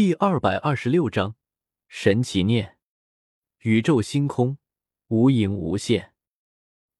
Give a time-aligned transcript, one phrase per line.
[0.00, 1.36] 第二百二十六章
[1.86, 2.78] 神奇念。
[3.58, 4.56] 宇宙星空
[5.08, 6.14] 无垠无限，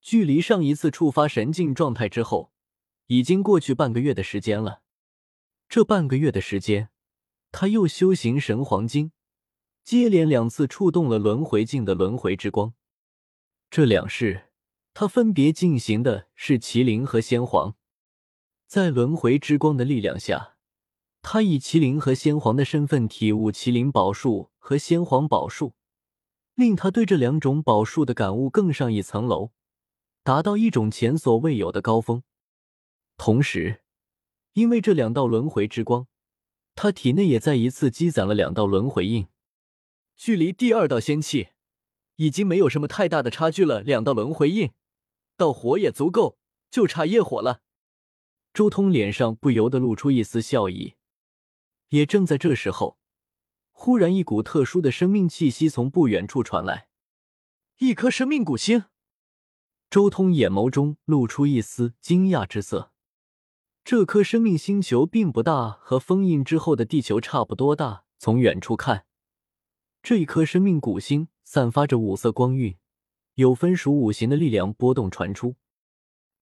[0.00, 2.52] 距离上一次触发神境状态之后，
[3.06, 4.82] 已经过去半个月的时间了。
[5.68, 6.88] 这半个月的时间，
[7.52, 9.12] 他又修行神黄金，
[9.84, 12.74] 接连两次触动了轮回境的轮回之光。
[13.70, 14.48] 这两世，
[14.92, 17.76] 他分别进行的是麒麟和仙皇，
[18.66, 20.56] 在轮回之光的力量下。
[21.30, 25.74] 他以麒麟和仙皇的身份体悟麒麟宝术和仙皇宝术，
[26.54, 29.50] 令他对这两种宝术的感悟更上一层楼，
[30.22, 32.22] 达到一种前所未有的高峰。
[33.18, 33.82] 同时，
[34.54, 36.06] 因为这两道轮回之光，
[36.74, 39.26] 他体内也再一次积攒了两道轮回印，
[40.16, 41.48] 距离第二道仙气
[42.16, 43.82] 已经没有什么太大的差距了。
[43.82, 44.70] 两道轮回印，
[45.36, 46.38] 到火也足够，
[46.70, 47.60] 就差业火了。
[48.54, 50.94] 周通脸上不由得露出一丝笑意。
[51.88, 52.98] 也正在这时候，
[53.70, 56.88] 忽然一股特殊的生命气息从不远处传来，
[57.78, 58.84] 一颗生命古星。
[59.88, 62.92] 周通眼眸中露出一丝惊讶之色。
[63.84, 68.04] 这颗生命星球并不大，和封印之后的地球差不多大。
[68.18, 69.06] 从远处看，
[70.02, 72.76] 这一颗生命古星散发着五色光晕，
[73.36, 75.56] 有分属五行的力量波动传出。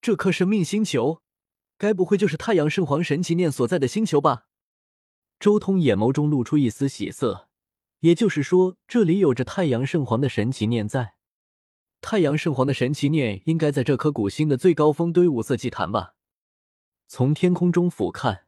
[0.00, 1.20] 这颗生命星球，
[1.76, 4.46] 该不会就是太阳圣皇神奇念所在的星球吧？
[5.44, 7.50] 周通眼眸中露出一丝喜色，
[7.98, 11.16] 也就是说，这里有着太阳圣皇的神奇念在。
[12.00, 16.14] 太阳圣皇的神奇念应该在这颗古星的最高峰堆五色祭坛吧？
[17.08, 18.44] 从天空中俯瞰，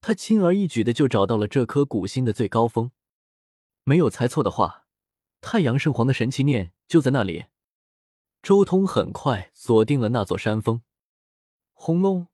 [0.00, 2.92] 他轻而易举的就找到了这颗古星的最高峰。
[3.84, 4.86] 没有猜错的话，
[5.42, 7.44] 太阳圣皇的神奇念就在那里。
[8.42, 10.80] 周通很快锁定了那座山峰。
[11.74, 12.28] 轰隆！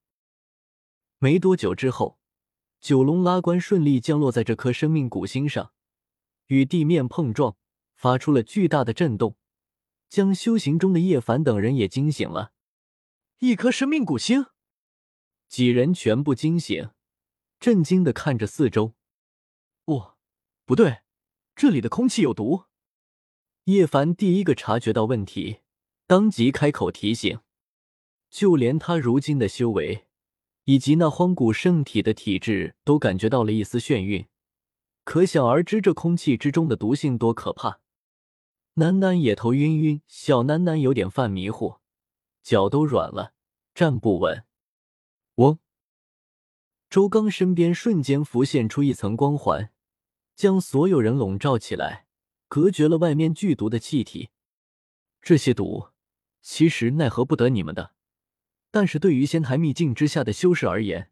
[1.19, 2.21] 没多久之后。
[2.81, 5.73] 九龙拉棺顺利降落在这颗生命古星上，
[6.47, 7.57] 与地面碰撞，
[7.95, 9.37] 发出了巨大的震动，
[10.09, 12.53] 将修行中的叶凡等人也惊醒了。
[13.41, 14.47] 一颗生命古星，
[15.49, 16.91] 几人全部惊醒，
[17.61, 18.95] 震惊的看着四周。
[19.85, 20.17] 哦，
[20.65, 20.99] 不对，
[21.55, 22.65] 这里的空气有毒。
[23.65, 25.61] 叶凡第一个察觉到问题，
[26.07, 27.41] 当即开口提醒。
[28.31, 30.08] 就连他如今的修为。
[30.69, 34.27] 以及那荒古圣体的体质都感觉到了一丝眩晕，
[35.03, 37.81] 可想而知这空气之中的毒性多可怕。
[38.75, 41.77] 楠楠也头晕晕，小楠楠有点犯迷糊，
[42.43, 43.33] 脚都软了，
[43.75, 44.45] 站不稳。
[45.37, 45.59] 嗡！
[46.91, 49.73] 周刚身边瞬间浮现出一层光环，
[50.37, 52.05] 将所有人笼罩起来，
[52.47, 54.29] 隔绝了外面剧毒的气体。
[55.23, 55.89] 这些毒
[56.43, 57.95] 其实奈何不得你们的。
[58.71, 61.11] 但是对于仙台秘境之下的修士而言，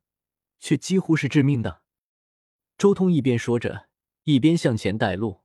[0.58, 1.82] 却几乎是致命的。
[2.76, 3.88] 周通一边说着，
[4.24, 5.40] 一边向前带路。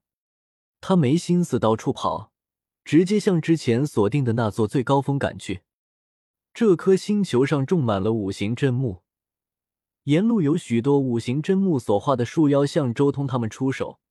[0.81, 2.33] 他没心思到处跑，
[2.83, 5.61] 直接向之前锁定的那座最高峰赶去。
[6.53, 9.03] 这颗星球上种满了五行真木，
[10.03, 14.01] 沿路有许多五行真木所化的树妖向周通他们出手，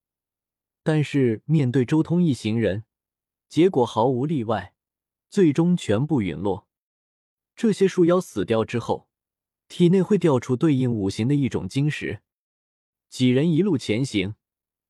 [0.82, 2.84] 但是面对周通一行人，
[3.50, 4.72] 结果毫无例外，
[5.28, 6.69] 最终全部陨落。
[7.60, 9.06] 这些树妖死掉之后，
[9.68, 12.22] 体内会掉出对应五行的一种晶石。
[13.10, 14.34] 几人一路前行，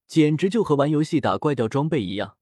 [0.06, 2.36] 简直就和玩游戏打怪掉装备一样。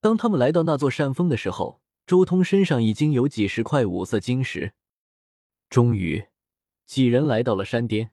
[0.00, 4.74] 当他们来到那座山峰的时候，周通身上已经有几十块五色晶石。
[5.68, 6.26] 终于，
[6.86, 8.12] 几人来到了山巅。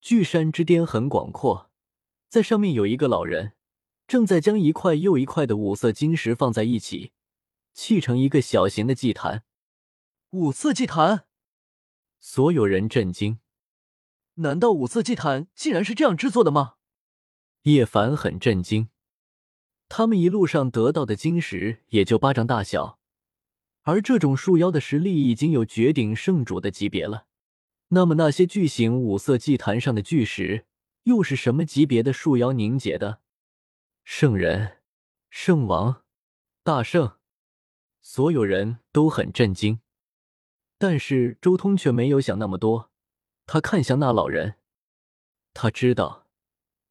[0.00, 1.70] 巨山之巅很广阔，
[2.28, 3.52] 在上面有一个老人，
[4.08, 7.12] 正在将一块又一块的五色晶石放在一起，
[7.72, 9.44] 砌成一个小型的祭坛。
[10.34, 11.26] 五色祭坛，
[12.18, 13.40] 所有人震惊。
[14.36, 16.76] 难道五色祭坛竟然是这样制作的吗？
[17.64, 18.88] 叶凡很震惊。
[19.90, 22.98] 他们一路上得到的晶石也就巴掌大小，
[23.82, 27.26] 而这种树妖的实力已经有绝顶圣主的级别了。
[27.88, 30.64] 那么那些巨型五色祭坛上的巨石
[31.02, 33.20] 又是什么级别的树妖凝结的？
[34.02, 34.78] 圣人、
[35.28, 36.04] 圣王、
[36.62, 37.18] 大圣，
[38.00, 39.80] 所有人都很震惊。
[40.82, 42.90] 但是周通却没有想那么多，
[43.46, 44.56] 他看向那老人，
[45.54, 46.26] 他知道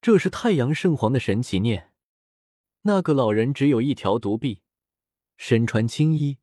[0.01, 1.91] 这是太阳圣皇的神奇念。
[2.83, 4.61] 那个老人只有一条独臂，
[5.35, 6.37] 身穿青衣，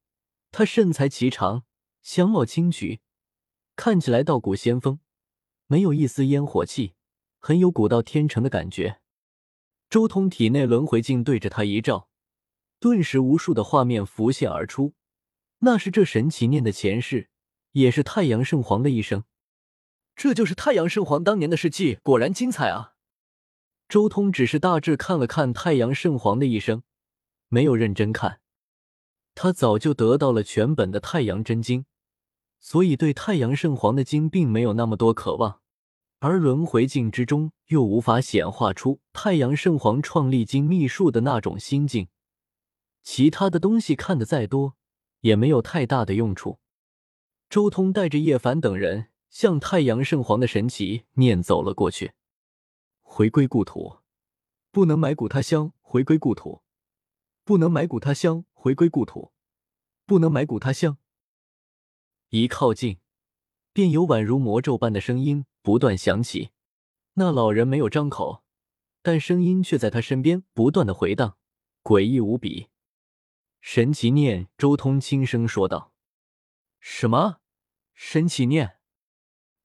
[0.51, 1.65] 他身材颀长，
[2.03, 3.01] 相貌清举，
[3.75, 5.01] 看起来道骨仙风，
[5.69, 6.93] 没有一丝烟火气，
[7.39, 9.01] 很有古道天成的感觉。
[9.89, 12.11] 周通体内轮回镜对着他一照，
[12.79, 14.93] 顿时无数的画面浮现而出，
[15.61, 17.31] 那是这神奇念的前世。
[17.73, 19.25] 也是太阳圣皇的一生，
[20.17, 22.95] 这就是太阳圣皇当年的事迹，果然精彩啊！
[23.89, 26.83] 周通只是大致看了看太阳圣皇的一生，
[27.49, 28.41] 没有认真看。
[29.35, 31.85] 他早就得到了全本的太阳真经，
[32.59, 35.61] 所以对太阳圣皇的经并没有那么多渴望。
[36.21, 42.09] 而轮回境之中又无法显化出太阳圣皇创立经秘术的那种心境，
[43.05, 44.75] 其他的东西看得再多
[45.21, 46.59] 也没有太大的用处。
[47.49, 52.13] 周通带着叶凡等人向太阳圣皇的神奇念走了过去。
[53.01, 54.01] 回归故土，
[54.71, 56.63] 不能埋骨他乡；回归故土，
[57.45, 59.33] 不能埋骨他乡；回归故土，
[60.05, 60.99] 不能埋骨他乡。
[62.29, 62.99] 一靠近，
[63.73, 66.51] 便有宛如魔咒般的声音不断响起。
[67.15, 68.45] 那老人没有张口，
[69.01, 71.39] 但声音却在他身边不断的回荡，
[71.83, 72.69] 诡异无比。
[73.63, 75.93] 神奇念，周通轻声说道
[76.79, 77.38] ：“什么？
[78.01, 78.77] 神奇念？”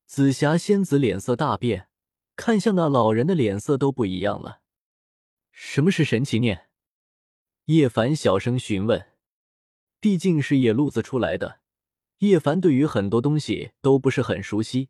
[0.06, 1.88] 紫霞仙子脸色大变。
[2.36, 4.60] 看向那老人的脸色都不一样了。
[5.52, 6.68] 什么是神奇念？
[7.66, 9.12] 叶凡小声询问。
[10.00, 11.60] 毕竟是野路子出来的，
[12.18, 14.88] 叶凡对于很多东西都不是很熟悉，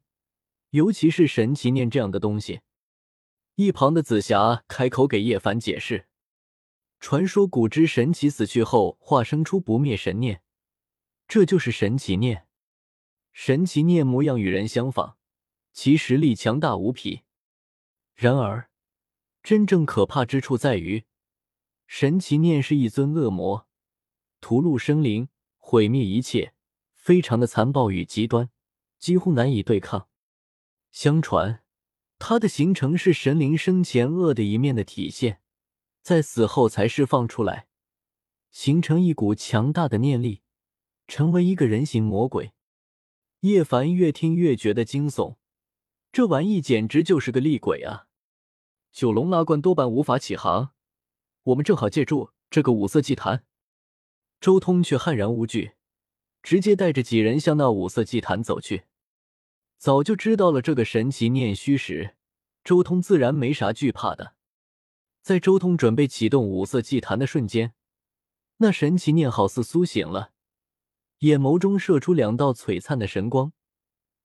[0.71, 2.63] 尤其是神奇念这样的东西。
[3.57, 6.07] 一旁的紫霞开口给叶凡解释：
[6.99, 10.41] 传说古之神奇死去后化生出不灭神念，
[11.29, 12.49] 这就是神奇念。
[13.35, 15.17] 神奇念模样与人相仿，
[15.73, 17.23] 其实力强大无匹。
[18.15, 18.71] 然而，
[19.43, 21.05] 真正可怕之处在于，
[21.89, 23.67] 神奇念是一尊恶魔，
[24.41, 25.29] 屠戮生灵，
[25.59, 26.55] 毁灭一切，
[26.95, 28.51] 非常的残暴与极端，
[29.01, 30.09] 几乎难以对抗。
[30.93, 31.65] 相传，
[32.21, 35.41] 它的形成是神灵生前恶的一面的体现，
[36.01, 37.67] 在死后才释放出来，
[38.53, 40.43] 形成一股强大的念力，
[41.09, 42.53] 成为一个人形魔鬼。
[43.45, 45.37] 叶凡越听越觉得惊悚。
[46.11, 48.07] 这玩意简直就是个厉鬼啊！
[48.91, 50.71] 九龙拉罐多半无法起航，
[51.43, 53.45] 我们正好借助这个五色祭坛。
[54.41, 55.73] 周通却悍然无惧，
[56.43, 58.85] 直接带着几人向那五色祭坛走去。
[59.77, 62.17] 早就知道了这个神奇念虚时，
[62.63, 64.37] 周通自然没啥惧怕的。
[65.21, 67.75] 在周通准备启动五色祭坛的瞬间，
[68.57, 70.33] 那神奇念好似苏醒了，
[71.25, 73.55] 眼眸中射出两道璀璨的神光，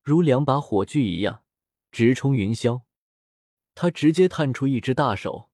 [0.01, 1.44] 如两把火炬一样。
[1.92, 2.84] 直冲云霄，
[3.74, 5.50] 他直接探出一只大手，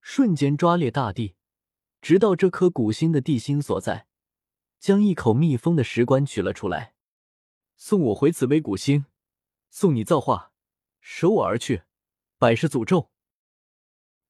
[0.00, 1.36] 瞬间抓裂大地，
[2.00, 4.06] 直到这颗古星的地心所在，
[4.80, 6.94] 将一口密封的石棺取了出来。
[7.76, 9.04] 送我回紫薇古星，
[9.68, 10.52] 送你造化，
[11.00, 11.82] 舍我而去，
[12.38, 13.10] 百世诅咒。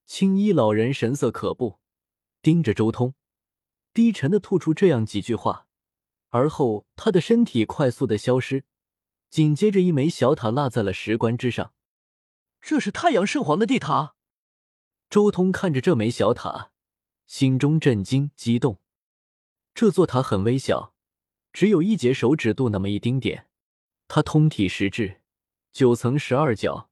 [0.05, 1.79] 青衣老人神色可怖，
[2.43, 3.15] 盯着周通，
[3.95, 5.68] 低沉的吐出这样几句话，
[6.31, 8.65] 而后他的身体快速的消失。
[9.31, 11.73] 紧接着，一枚小塔落在了石棺之上。
[12.61, 14.15] 这是太阳圣皇的地塔。
[15.11, 16.71] 周通看着这枚小塔，
[17.27, 18.81] 心中震惊激动。
[19.75, 20.95] 这座塔很微小，
[21.53, 23.49] 只有一节手指肚那么一丁点。
[24.07, 25.21] 它通体石质，
[25.73, 26.91] 九层十二角，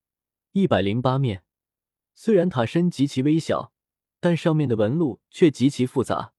[0.52, 1.42] 一百零八面。
[2.14, 3.72] 虽然塔身极其微小，
[4.20, 6.32] 但上面的纹路却极其复杂，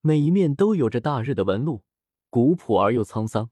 [0.00, 1.84] 每一面都有着大日的纹路，
[2.30, 3.50] 古朴而又沧桑。